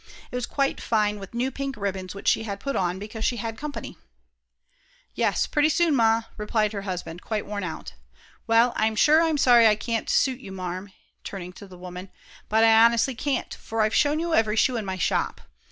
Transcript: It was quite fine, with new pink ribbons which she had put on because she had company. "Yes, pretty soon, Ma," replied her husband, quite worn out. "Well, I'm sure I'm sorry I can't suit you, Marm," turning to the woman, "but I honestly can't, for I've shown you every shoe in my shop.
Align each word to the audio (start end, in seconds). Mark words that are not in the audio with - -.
It 0.31 0.35
was 0.35 0.47
quite 0.47 0.81
fine, 0.81 1.19
with 1.19 1.35
new 1.35 1.51
pink 1.51 1.77
ribbons 1.77 2.15
which 2.15 2.27
she 2.27 2.41
had 2.41 2.59
put 2.59 2.75
on 2.75 2.97
because 2.97 3.23
she 3.23 3.37
had 3.37 3.55
company. 3.55 3.99
"Yes, 5.13 5.45
pretty 5.45 5.69
soon, 5.69 5.95
Ma," 5.95 6.23
replied 6.37 6.73
her 6.73 6.81
husband, 6.81 7.21
quite 7.21 7.45
worn 7.45 7.63
out. 7.63 7.93
"Well, 8.47 8.73
I'm 8.75 8.95
sure 8.95 9.21
I'm 9.21 9.37
sorry 9.37 9.67
I 9.67 9.75
can't 9.75 10.09
suit 10.09 10.39
you, 10.39 10.51
Marm," 10.51 10.91
turning 11.23 11.53
to 11.53 11.67
the 11.67 11.77
woman, 11.77 12.09
"but 12.49 12.63
I 12.63 12.83
honestly 12.83 13.13
can't, 13.13 13.53
for 13.53 13.81
I've 13.81 13.93
shown 13.93 14.19
you 14.19 14.33
every 14.33 14.55
shoe 14.55 14.75
in 14.75 14.85
my 14.85 14.97
shop. 14.97 15.39